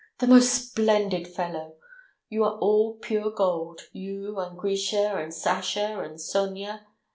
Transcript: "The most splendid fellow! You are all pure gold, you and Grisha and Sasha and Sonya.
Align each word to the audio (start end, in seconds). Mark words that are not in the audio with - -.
"The 0.17 0.25
most 0.25 0.49
splendid 0.71 1.27
fellow! 1.27 1.75
You 2.27 2.43
are 2.43 2.57
all 2.57 2.95
pure 2.95 3.29
gold, 3.29 3.81
you 3.91 4.39
and 4.39 4.57
Grisha 4.57 5.15
and 5.17 5.31
Sasha 5.31 5.99
and 5.99 6.19
Sonya. 6.19 6.87